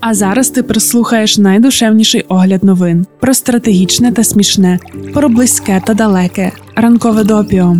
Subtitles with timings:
[0.00, 4.78] А зараз ти прислухаєш найдушевніший огляд новин про стратегічне та смішне,
[5.14, 6.52] про близьке та далеке.
[6.76, 7.76] Ранкове допіо.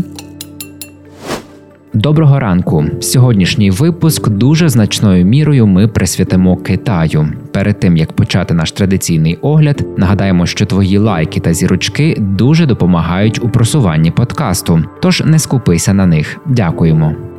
[1.95, 2.84] Доброго ранку.
[3.00, 7.28] Сьогоднішній випуск дуже значною мірою ми присвятимо Китаю.
[7.53, 13.44] Перед тим як почати наш традиційний огляд, нагадаємо, що твої лайки та зірочки дуже допомагають
[13.44, 14.85] у просуванні подкасту.
[15.03, 16.41] Тож не скупися на них.
[16.46, 17.31] Дякуємо.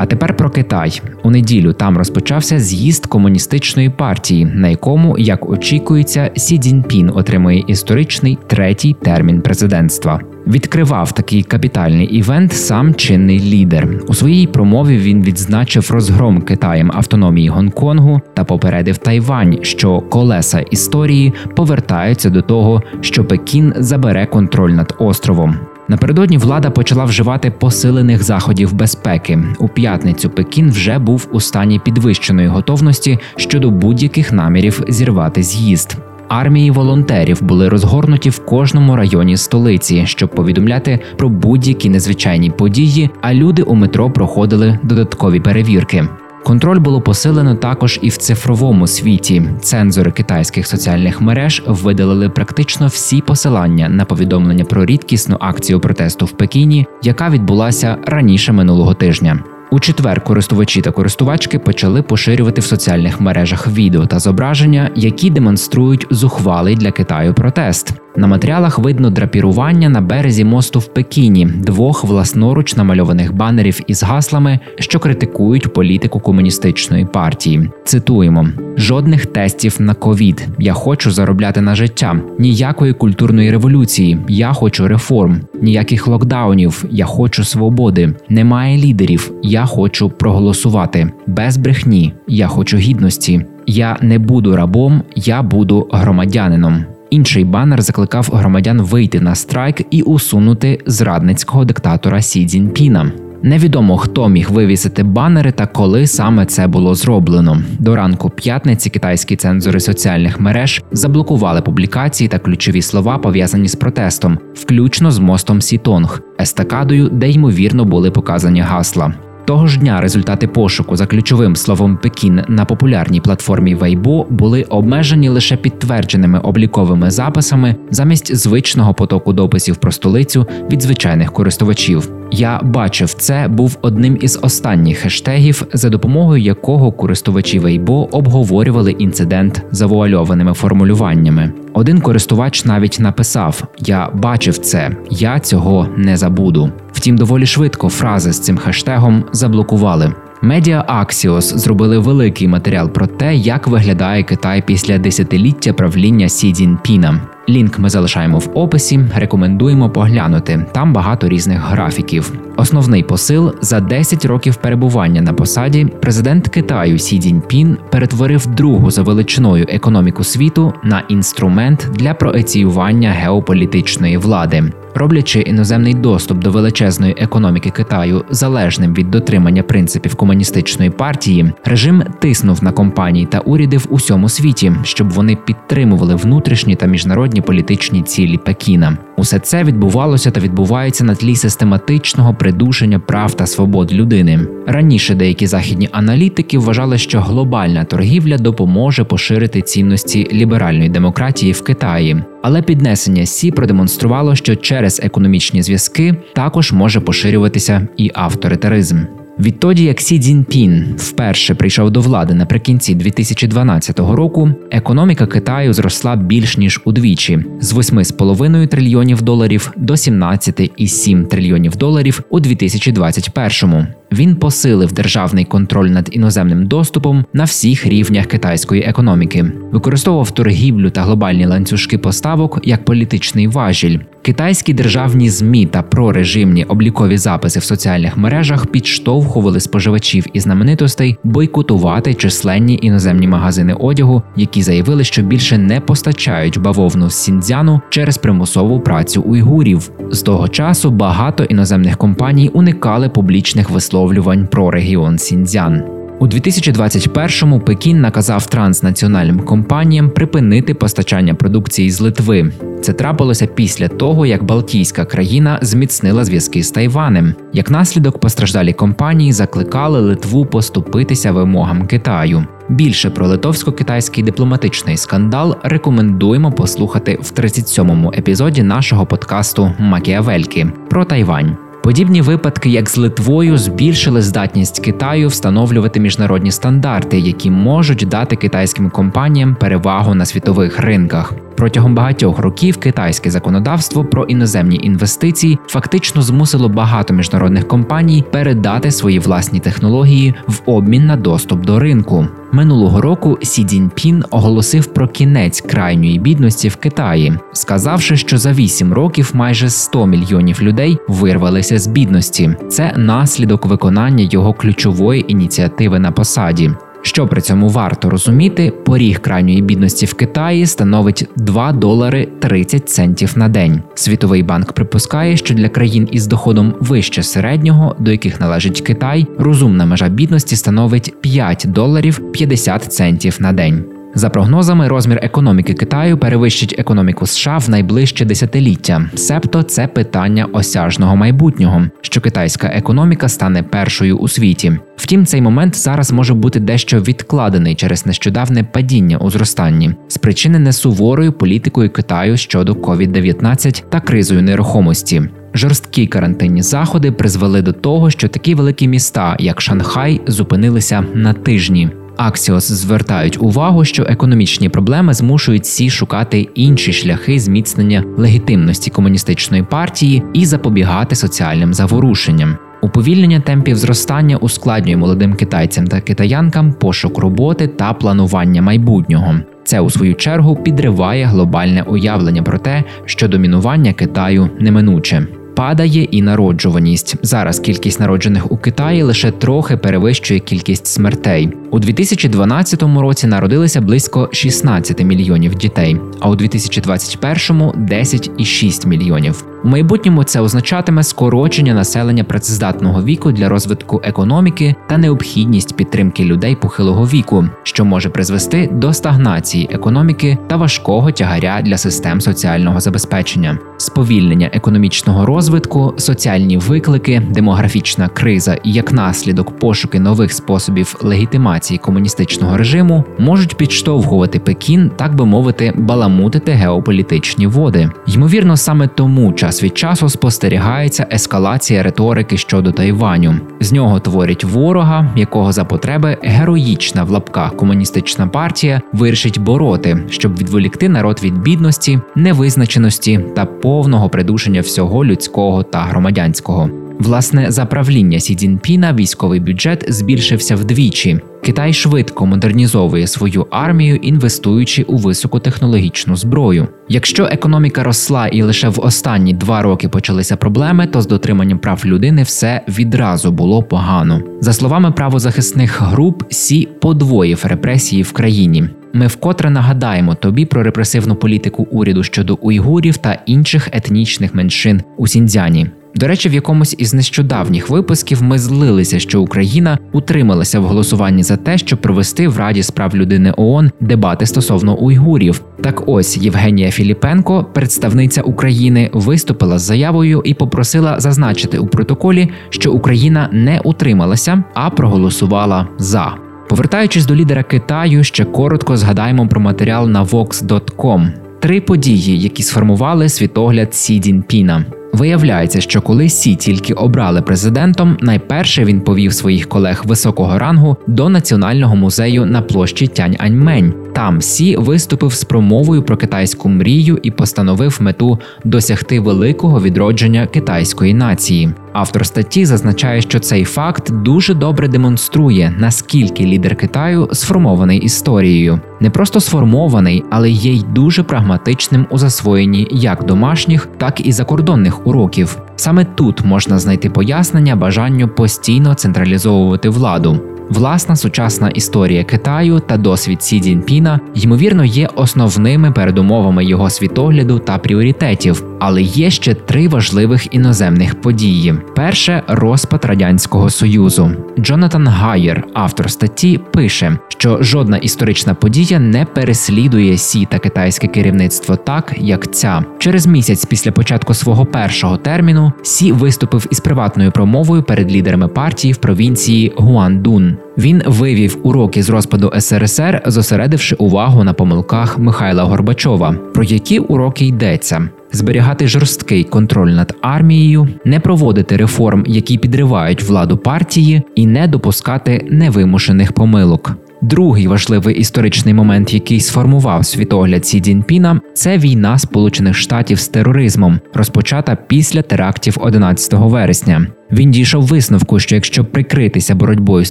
[0.00, 6.30] А тепер про Китай у неділю там розпочався з'їзд комуністичної партії, на якому, як очікується,
[6.36, 10.20] Сі Цзіньпін отримує історичний третій термін президентства.
[10.46, 13.88] Відкривав такий капітальний івент сам чинний лідер.
[14.08, 21.32] У своїй промові він відзначив розгром Китаєм автономії Гонконгу та попередив Тайвань, що колеса історії
[21.56, 25.56] повертаються до того, що Пекін забере контроль над островом.
[25.90, 29.38] Напередодні влада почала вживати посилених заходів безпеки.
[29.58, 35.96] У п'ятницю Пекін вже був у стані підвищеної готовності щодо будь-яких намірів зірвати з'їзд.
[36.28, 43.10] Армії волонтерів були розгорнуті в кожному районі столиці, щоб повідомляти про будь-які незвичайні події.
[43.20, 46.08] А люди у метро проходили додаткові перевірки.
[46.44, 49.42] Контроль було посилено також і в цифровому світі.
[49.60, 56.30] Цензори китайських соціальних мереж видалили практично всі посилання на повідомлення про рідкісну акцію протесту в
[56.30, 59.44] Пекіні, яка відбулася раніше минулого тижня.
[59.72, 66.06] У четвер користувачі та користувачки почали поширювати в соціальних мережах відео та зображення, які демонструють
[66.10, 67.92] зухвалий для Китаю протест.
[68.16, 74.60] На матеріалах видно драпірування на березі мосту в Пекіні, двох власноруч намальованих банерів із гаслами,
[74.78, 77.70] що критикують політику комуністичної партії.
[77.84, 80.48] Цитуємо: жодних тестів на ковід.
[80.58, 84.18] Я хочу заробляти на життя, ніякої культурної революції.
[84.28, 86.84] Я хочу реформ, ніяких локдаунів.
[86.90, 88.14] Я хочу свободи.
[88.28, 89.32] Немає лідерів.
[89.42, 92.14] Я хочу проголосувати без брехні.
[92.28, 93.46] Я хочу гідності.
[93.66, 96.84] Я не буду рабом, я буду громадянином.
[97.10, 103.12] Інший банер закликав громадян вийти на страйк і усунути зрадницького диктатора Сі Цзіньпіна.
[103.42, 107.62] Невідомо хто міг вивісити банери та коли саме це було зроблено.
[107.78, 114.38] До ранку п'ятниці китайські цензори соціальних мереж заблокували публікації та ключові слова пов'язані з протестом,
[114.54, 119.14] включно з мостом Сітонг, естакадою, де ймовірно були показані гасла.
[119.50, 125.28] Того ж дня результати пошуку за ключовим словом Пекін на популярній платформі Weibo були обмежені
[125.28, 132.10] лише підтвердженими обліковими записами замість звичного потоку дописів про столицю від звичайних користувачів.
[132.32, 139.62] Я бачив, це був одним із останніх хештегів, за допомогою якого користувачі Weibo обговорювали інцидент
[139.70, 141.52] завуальованими формулюваннями.
[141.72, 146.72] Один користувач навіть написав: Я бачив це, я цього не забуду.
[147.00, 150.14] Втім, доволі швидко фрази з цим хештегом заблокували.
[150.42, 157.20] Медіа Axios зробили великий матеріал про те, як виглядає Китай після десятиліття правління Сі Цзіньпіна.
[157.48, 159.00] Лінк ми залишаємо в описі.
[159.16, 160.66] Рекомендуємо поглянути.
[160.72, 162.32] Там багато різних графіків.
[162.56, 169.02] Основний посил за 10 років перебування на посаді президент Китаю Сі Цзіньпін перетворив другу за
[169.02, 174.72] величиною економіку світу на інструмент для проеціювання геополітичної влади.
[174.94, 182.64] Роблячи іноземний доступ до величезної економіки Китаю залежним від дотримання принципів комуністичної партії, режим тиснув
[182.64, 188.38] на компанії та уряди в усьому світі, щоб вони підтримували внутрішні та міжнародні політичні цілі
[188.38, 188.98] Пекіна.
[189.20, 194.46] Усе це відбувалося та відбувається на тлі систематичного придушення прав та свобод людини.
[194.66, 202.22] Раніше деякі західні аналітики вважали, що глобальна торгівля допоможе поширити цінності ліберальної демократії в Китаї,
[202.42, 209.19] але піднесення Сі продемонструвало, що через економічні зв'язки також може поширюватися і авторитаризм.
[209.40, 216.56] Відтоді, як Сі Цзіньпін вперше прийшов до влади наприкінці 2012 року, економіка Китаю зросла більш
[216.56, 223.86] ніж удвічі з 8,5 трильйонів доларів до 17,7 трильйонів доларів у 2021-му.
[224.12, 231.02] Він посилив державний контроль над іноземним доступом на всіх рівнях китайської економіки, використовував торгівлю та
[231.02, 233.98] глобальні ланцюжки поставок як політичний важіль.
[234.22, 242.14] Китайські державні змі та прорежимні облікові записи в соціальних мережах підштовхували споживачів і знаменитостей бойкотувати
[242.14, 248.80] численні іноземні магазини одягу, які заявили, що більше не постачають бавовну з Сіндзяну через примусову
[248.80, 249.90] працю уйгурів.
[250.10, 253.70] З того часу багато іноземних компаній уникали публічних
[254.00, 255.82] висловлювань про регіон Сіндзян.
[256.18, 262.52] У 2021-му Пекін наказав транснаціональним компаніям припинити постачання продукції з Литви.
[262.82, 267.34] Це трапилося після того, як Балтійська країна зміцнила зв'язки з Тайванем.
[267.52, 272.44] Як наслідок, постраждалі компанії закликали Литву поступитися вимогам Китаю.
[272.68, 281.69] Більше про литовсько-китайський дипломатичний скандал рекомендуємо послухати в 37-му епізоді нашого подкасту Макіавельки про Тайвань.
[281.82, 288.90] Подібні випадки, як з Литвою, збільшили здатність Китаю встановлювати міжнародні стандарти, які можуть дати китайським
[288.90, 291.34] компаніям перевагу на світових ринках.
[291.60, 299.18] Протягом багатьох років китайське законодавство про іноземні інвестиції фактично змусило багато міжнародних компаній передати свої
[299.18, 302.26] власні технології в обмін на доступ до ринку.
[302.52, 308.92] Минулого року Сі Цзіньпін оголосив про кінець крайньої бідності в Китаї, сказавши, що за 8
[308.92, 312.50] років майже 100 мільйонів людей вирвалися з бідності.
[312.68, 316.70] Це наслідок виконання його ключової ініціативи на посаді.
[317.02, 323.32] Що при цьому варто розуміти, поріг крайньої бідності в Китаї становить 2 долари 30 центів
[323.36, 323.82] на день.
[323.94, 329.86] Світовий банк припускає, що для країн із доходом вище середнього, до яких належить Китай, розумна
[329.86, 333.99] межа бідності становить 5 доларів 50 центів на день.
[334.14, 341.16] За прогнозами, розмір економіки Китаю перевищить економіку США в найближче десятиліття, себто це питання осяжного
[341.16, 344.78] майбутнього, що китайська економіка стане першою у світі.
[344.96, 351.32] Втім, цей момент зараз може бути дещо відкладений через нещодавне падіння у зростанні, спричинене суворою
[351.32, 355.22] політикою Китаю щодо COVID-19 та кризою нерухомості.
[355.54, 361.90] Жорсткі карантинні заходи призвели до того, що такі великі міста, як Шанхай, зупинилися на тижні.
[362.20, 370.22] Axios звертають увагу, що економічні проблеми змушують Сі шукати інші шляхи зміцнення легітимності комуністичної партії
[370.32, 372.56] і запобігати соціальним заворушенням.
[372.82, 379.34] Уповільнення темпів зростання ускладнює молодим китайцям та китаянкам пошук роботи та планування майбутнього.
[379.64, 385.26] Це у свою чергу підриває глобальне уявлення про те, що домінування Китаю неминуче
[385.60, 387.16] падає і народжуваність.
[387.22, 391.52] Зараз кількість народжених у Китаї лише трохи перевищує кількість смертей.
[391.70, 399.49] У 2012 році народилися близько 16 мільйонів дітей, а у 2021– 10,6 мільйонів.
[399.64, 406.56] У майбутньому це означатиме скорочення населення працездатного віку для розвитку економіки та необхідність підтримки людей
[406.56, 413.58] похилого віку, що може призвести до стагнації економіки та важкого тягаря для систем соціального забезпечення,
[413.76, 422.56] сповільнення економічного розвитку, соціальні виклики, демографічна криза і як наслідок пошуки нових способів легітимації комуністичного
[422.56, 427.90] режиму можуть підштовхувати Пекін, так би мовити, баламутити геополітичні води.
[428.06, 433.34] Ймовірно, саме тому час час від часу спостерігається ескалація риторики щодо Тайваню.
[433.60, 440.38] З нього творять ворога, якого за потреби героїчна в лапках комуністична партія вирішить бороти, щоб
[440.38, 446.79] відволікти народ від бідності, невизначеності та повного придушення всього людського та громадянського.
[447.00, 451.20] Власне, за правління Сі Цзіньпіна військовий бюджет збільшився вдвічі.
[451.42, 456.68] Китай швидко модернізовує свою армію, інвестуючи у високотехнологічну зброю.
[456.88, 461.82] Якщо економіка росла і лише в останні два роки почалися проблеми, то з дотриманням прав
[461.84, 464.22] людини все відразу було погано.
[464.40, 468.68] За словами правозахисних груп, Сі подвоїв репресії в країні.
[468.92, 475.06] Ми вкотре нагадаємо тобі про репресивну політику уряду щодо уйгурів та інших етнічних меншин у
[475.06, 475.66] Сіньцзяні.
[476.00, 481.36] До речі, в якомусь із нещодавніх випусків ми злилися, що Україна утрималася в голосуванні за
[481.36, 485.42] те, щоб провести в Раді справ людини ООН дебати стосовно уйгурів.
[485.62, 492.72] Так ось Євгенія Філіпенко, представниця України, виступила з заявою і попросила зазначити у протоколі, що
[492.72, 496.14] Україна не утрималася, а проголосувала за.
[496.48, 501.12] Повертаючись до лідера Китаю, ще коротко згадаємо про матеріал на Vox.com.
[501.40, 504.64] Три події, які сформували світогляд Сі Цзіньпіна.
[504.92, 511.08] Виявляється, що коли Сі тільки обрали президентом, найперше він повів своїх колег високого рангу до
[511.08, 513.79] національного музею на площі Тянь-Аньмень.
[513.92, 520.94] Там Сі виступив з промовою про китайську мрію і постановив мету досягти великого відродження китайської
[520.94, 521.50] нації.
[521.72, 528.90] Автор статті зазначає, що цей факт дуже добре демонструє, наскільки лідер Китаю сформований історією, не
[528.90, 535.38] просто сформований, але є й дуже прагматичним у засвоєнні як домашніх, так і закордонних уроків.
[535.56, 540.20] Саме тут можна знайти пояснення бажанню постійно централізовувати владу.
[540.50, 547.58] Власна сучасна історія Китаю та досвід Сі Цзіньпіна, ймовірно, є основними передумовами його світогляду та
[547.58, 548.49] пріоритетів.
[548.60, 554.10] Але є ще три важливих іноземних події: перше розпад радянського союзу.
[554.38, 561.56] Джонатан Гайер, автор статті, пише, що жодна історична подія не переслідує сі та китайське керівництво
[561.56, 562.64] так, як ця.
[562.78, 568.72] Через місяць після початку свого першого терміну Сі виступив із приватною промовою перед лідерами партії
[568.72, 570.36] в провінції Гуандун.
[570.58, 576.12] Він вивів уроки з розпаду СРСР, зосередивши увагу на помилках Михайла Горбачова.
[576.12, 577.88] Про які уроки йдеться?
[578.12, 585.26] Зберігати жорсткий контроль над армією, не проводити реформ, які підривають владу партії, і не допускати
[585.30, 586.76] невимушених помилок.
[587.02, 593.80] Другий важливий історичний момент, який сформував світогляд Сі Цзіньпіна, це війна Сполучених Штатів з тероризмом,
[593.94, 596.86] розпочата після терактів 11 вересня.
[597.12, 599.90] Він дійшов висновку, що якщо прикритися боротьбою з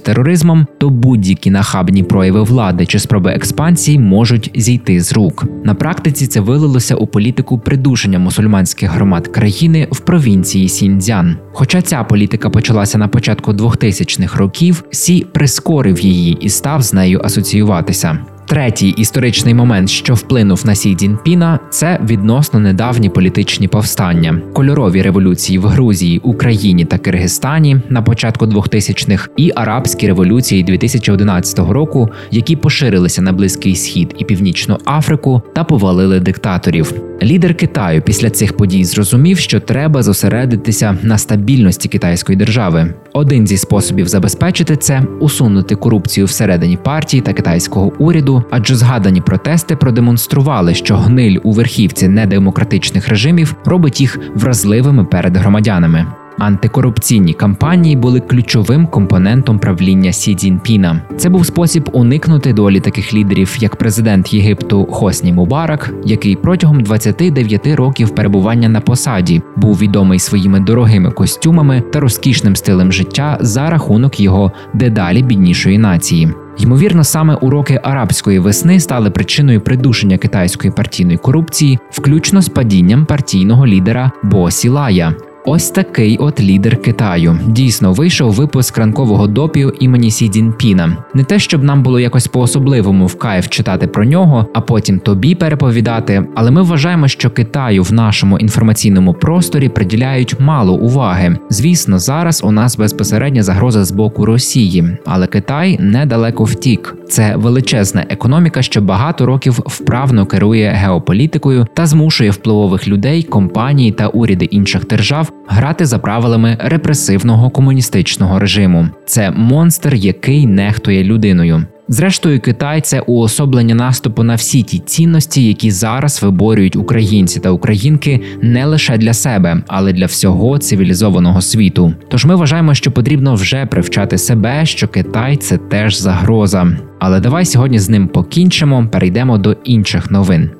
[0.00, 5.44] тероризмом, то будь-які нахабні прояви влади чи спроби експансії можуть зійти з рук.
[5.64, 11.36] На практиці це вилилося у політику придушення мусульманських громад країни в провінції Сіньцзян.
[11.52, 17.20] Хоча ця політика почалася на початку 2000-х років, Сі прискорив її і став з нею
[17.24, 18.18] асоціюватися.
[18.50, 25.58] Третій історичний момент, що вплинув на Сі Цзіньпіна, це відносно недавні політичні повстання, кольорові революції
[25.58, 33.22] в Грузії, Україні та Киргизстані на початку 2000-х і арабські революції 2011 року, які поширилися
[33.22, 36.94] на Близький Схід і Північну Африку та повалили диктаторів.
[37.22, 42.94] Лідер Китаю після цих подій зрозумів, що треба зосередитися на стабільності китайської держави.
[43.12, 49.76] Один зі способів забезпечити це усунути корупцію всередині партії та китайського уряду, адже згадані протести
[49.76, 56.06] продемонстрували, що гниль у верхівці недемократичних режимів робить їх вразливими перед громадянами.
[56.40, 61.02] Антикорупційні кампанії були ключовим компонентом правління Сі Цзіньпіна.
[61.16, 67.66] Це був спосіб уникнути долі таких лідерів, як президент Єгипту Хосні Мубарак, який протягом 29
[67.66, 74.20] років перебування на посаді був відомий своїми дорогими костюмами та розкішним стилем життя за рахунок
[74.20, 76.28] його дедалі біднішої нації.
[76.58, 83.66] Ймовірно, саме уроки арабської весни стали причиною придушення китайської партійної корупції, включно з падінням партійного
[83.66, 85.14] лідера Бо Сілая.
[85.44, 87.38] Ось такий от лідер Китаю.
[87.46, 90.96] Дійсно вийшов випуск ранкового допію імені Сі Цзіньпіна.
[91.14, 95.34] Не те, щоб нам було якось по-особливому в кайф читати про нього, а потім тобі
[95.34, 96.26] переповідати.
[96.34, 101.36] Але ми вважаємо, що Китаю в нашому інформаційному просторі приділяють мало уваги.
[101.50, 106.96] Звісно, зараз у нас безпосередня загроза з боку Росії, але Китай недалеко втік.
[107.08, 114.08] Це величезна економіка, що багато років вправно керує геополітикою та змушує впливових людей, компанії та
[114.08, 118.88] уряди інших держав грати за правилами репресивного комуністичного режиму.
[119.06, 121.64] Це монстр, який нехтує людиною.
[121.92, 128.20] Зрештою, Китай це уособлення наступу на всі ті цінності, які зараз виборюють українці та українки
[128.42, 131.94] не лише для себе, але для всього цивілізованого світу.
[132.08, 136.68] Тож ми вважаємо, що потрібно вже привчати себе, що Китай це теж загроза.
[136.98, 140.50] Але давай сьогодні з ним покінчимо, перейдемо до інших новин.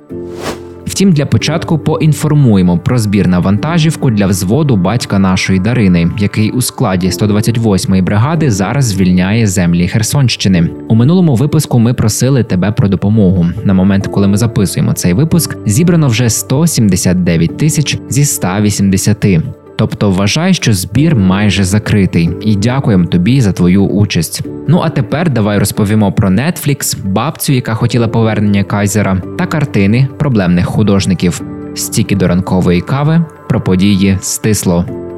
[1.00, 6.62] Втім, для початку поінформуємо про збір на вантажівку для взводу батька нашої Дарини, який у
[6.62, 10.70] складі 128-ї бригади зараз звільняє землі Херсонщини.
[10.88, 13.46] У минулому випуску ми просили тебе про допомогу.
[13.64, 19.59] На момент, коли ми записуємо цей випуск, зібрано вже 179 тисяч зі 180.
[19.80, 24.42] Тобто вважай, що збір майже закритий, і дякуємо тобі за твою участь.
[24.68, 30.66] Ну а тепер давай розповімо про Netflix, бабцю, яка хотіла повернення Кайзера, та картини проблемних
[30.66, 31.42] художників.
[31.74, 35.09] Стіки до ранкової кави про події стисло.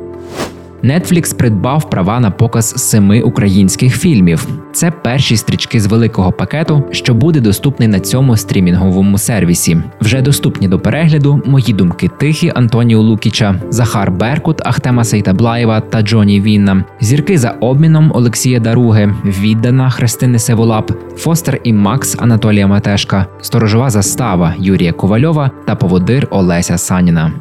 [0.84, 4.48] Netflix придбав права на показ семи українських фільмів.
[4.72, 9.78] Це перші стрічки з великого пакету, що буде доступний на цьому стрімінговому сервісі.
[10.00, 16.40] Вже доступні до перегляду мої думки тихі Антоніо Лукіча, Захар Беркут, Ахтема Сейтаблаєва та Джоні
[16.40, 23.90] Вінна, зірки за обміном Олексія Даруги, віддана Христини Севолап, Фостер і Макс Анатолія Матешка, сторожова
[23.90, 27.32] застава Юрія Ковальова та поводир Олеся Саніна.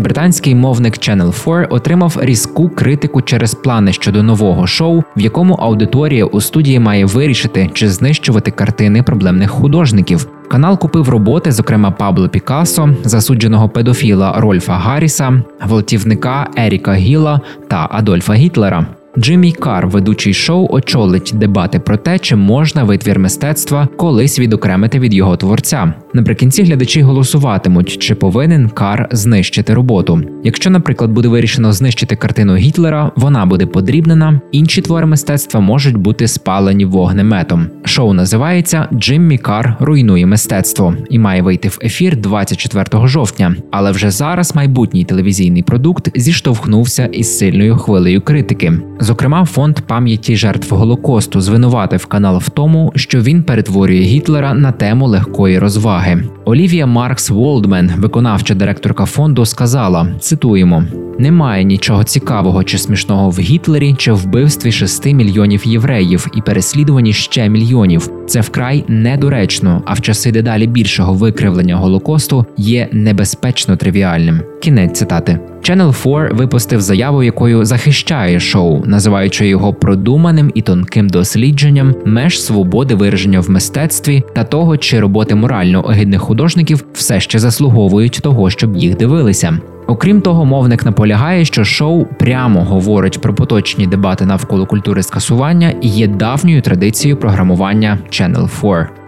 [0.00, 6.24] Британський мовник Channel 4 отримав різку критику через плани щодо нового шоу, в якому аудиторія
[6.24, 10.26] у студії має вирішити, чи знищувати картини проблемних художників.
[10.48, 18.34] Канал купив роботи, зокрема Пабло Пікассо, засудженого педофіла Рольфа Гарріса, гвалтівника Еріка Гіла та Адольфа
[18.34, 18.86] Гітлера.
[19.18, 25.14] Джиммі Кар, ведучий шоу, очолить дебати про те, чи можна витвір мистецтва колись відокремити від
[25.14, 25.94] його творця.
[26.14, 30.22] Наприкінці глядачі голосуватимуть, чи повинен Кар знищити роботу.
[30.44, 34.40] Якщо, наприклад, буде вирішено знищити картину Гітлера, вона буде подрібнена.
[34.52, 37.66] Інші твори мистецтва можуть бути спалені вогнеметом.
[37.84, 43.56] Шоу називається Джиммі Кар руйнує мистецтво і має вийти в ефір 24 жовтня.
[43.70, 48.72] Але вже зараз майбутній телевізійний продукт зіштовхнувся із сильною хвилею критики.
[49.02, 55.06] Зокрема, фонд пам'яті жертв голокосту звинуватив канал в тому, що він перетворює Гітлера на тему
[55.08, 56.24] легкої розваги.
[56.44, 60.84] Олівія Маркс Волдмен, виконавча директорка фонду, сказала: цитуємо.
[61.18, 67.48] Немає нічого цікавого чи смішного в Гітлері чи вбивстві 6 мільйонів євреїв і переслідуванні ще
[67.48, 68.10] мільйонів.
[68.26, 74.40] Це вкрай недоречно, а в часи дедалі більшого викривлення голокосту є небезпечно тривіальним.
[74.62, 75.40] Кінець цитати.
[75.62, 82.94] Channel 4 випустив заяву, якою захищає шоу, називаючи його продуманим і тонким дослідженням меж свободи
[82.94, 88.76] вираження в мистецтві та того, чи роботи морально огидних художників все ще заслуговують того, щоб
[88.76, 89.58] їх дивилися.
[89.86, 95.88] Окрім того, мовник наполягає, що шоу прямо говорить про поточні дебати навколо культури скасування і
[95.88, 98.99] є давньою традицією програмування Channel 4.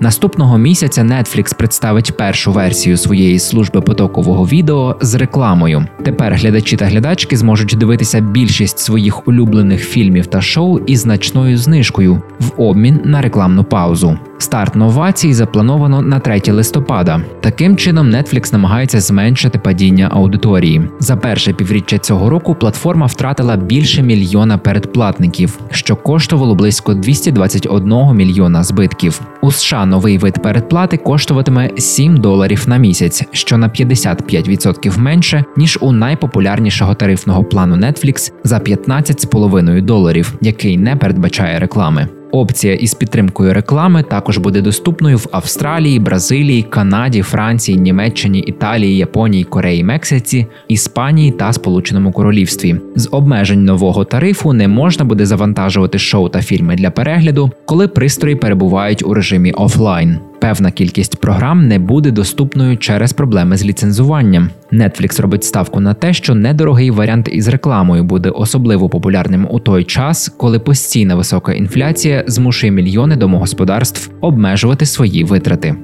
[0.00, 5.86] Наступного місяця Netflix представить першу версію своєї служби потокового відео з рекламою.
[6.04, 12.22] Тепер глядачі та глядачки зможуть дивитися більшість своїх улюблених фільмів та шоу із значною знижкою
[12.40, 14.18] в обмін на рекламну паузу.
[14.38, 17.20] Старт новацій заплановано на 3 листопада.
[17.40, 20.82] Таким чином, Netflix намагається зменшити падіння аудиторії.
[21.00, 28.64] За перше півріччя цього року платформа втратила більше мільйона передплатників, що коштувало близько 221 мільйона
[28.64, 29.20] збитків.
[29.40, 35.78] У США новий вид передплати коштуватиме 7 доларів на місяць, що на 55% менше ніж
[35.80, 42.08] у найпопулярнішого тарифного плану Netflix за 15,5 доларів, який не передбачає реклами.
[42.36, 49.44] Опція із підтримкою реклами також буде доступною в Австралії, Бразилії, Канаді, Франції, Німеччині, Італії, Японії,
[49.44, 52.76] Кореї, Мексиці, Іспанії та Сполученому Королівстві.
[52.96, 58.36] З обмежень нового тарифу не можна буде завантажувати шоу та фільми для перегляду, коли пристрої
[58.36, 60.18] перебувають у режимі офлайн.
[60.40, 64.50] Певна кількість програм не буде доступною через проблеми з ліцензуванням.
[64.72, 69.84] Netflix робить ставку на те, що недорогий варіант із рекламою буде особливо популярним у той
[69.84, 75.76] час, коли постійна висока інфляція змушує мільйони домогосподарств обмежувати свої витрати.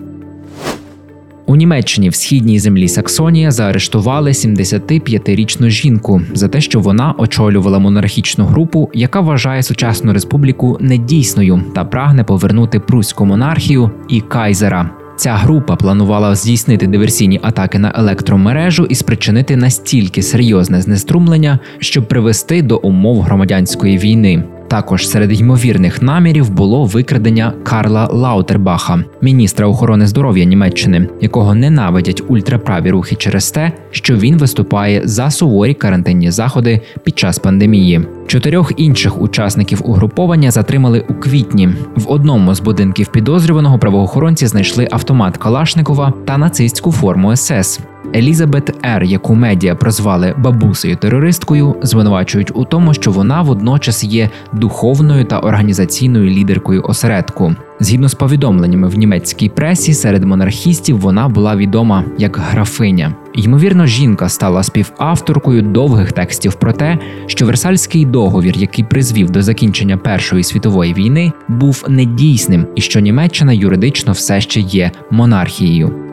[1.47, 8.45] У Німеччині в східній землі Саксонія заарештували 75-річну жінку за те, що вона очолювала монархічну
[8.45, 14.91] групу, яка вважає сучасну республіку недійсною та прагне повернути пруську монархію і кайзера.
[15.17, 22.63] Ця група планувала здійснити диверсійні атаки на електромережу і спричинити настільки серйозне знеструмлення, щоб привести
[22.63, 24.45] до умов громадянської війни.
[24.73, 32.91] Також серед ймовірних намірів було викрадення Карла Лаутербаха, міністра охорони здоров'я Німеччини, якого ненавидять ультраправі
[32.91, 38.01] рухи через те, що він виступає за суворі карантинні заходи під час пандемії.
[38.27, 41.69] Чотирьох інших учасників угруповання затримали у квітні.
[41.97, 47.81] В одному з будинків підозрюваного правоохоронці знайшли автомат Калашникова та нацистську форму СС.
[48.15, 55.25] Елізабет Р, яку медіа прозвали бабусею терористкою, звинувачують у тому, що вона водночас є духовною
[55.25, 57.55] та організаційною лідеркою осередку.
[57.81, 63.15] Згідно з повідомленнями в німецькій пресі, серед монархістів вона була відома як графиня.
[63.35, 69.97] Ймовірно, жінка стала співавторкою довгих текстів про те, що Версальський договір, який призвів до закінчення
[69.97, 76.12] Першої світової війни, був недійсним і що Німеччина юридично все ще є монархією.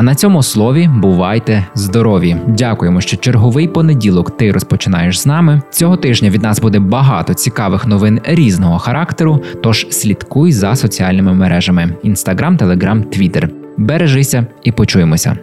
[0.00, 2.36] А на цьому слові бувайте здорові!
[2.48, 5.62] Дякуємо, що черговий понеділок ти розпочинаєш з нами.
[5.70, 9.42] Цього тижня від нас буде багато цікавих новин різного характеру.
[9.62, 13.50] Тож слідкуй за соціальними мережами: Інстаграм, Телеграм, Твіттер.
[13.76, 15.38] Бережися і почуємося.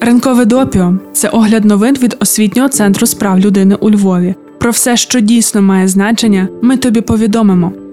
[0.00, 4.34] Ринкове допіо це огляд новин від освітнього центру справ людини у Львові.
[4.58, 7.72] Про все, що дійсно має значення, ми тобі повідомимо.